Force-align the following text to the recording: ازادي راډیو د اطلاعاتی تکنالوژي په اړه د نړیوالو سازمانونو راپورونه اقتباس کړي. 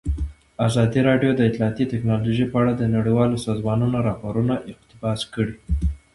ازادي 0.67 0.99
راډیو 1.09 1.31
د 1.35 1.41
اطلاعاتی 1.49 1.83
تکنالوژي 1.93 2.45
په 2.51 2.55
اړه 2.61 2.73
د 2.75 2.83
نړیوالو 2.95 3.37
سازمانونو 3.47 3.97
راپورونه 4.07 4.53
اقتباس 4.71 5.21
کړي. 5.33 5.55